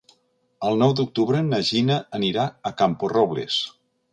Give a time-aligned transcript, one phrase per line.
[0.69, 3.61] El nou d'octubre na Gina anirà a Camporrobles.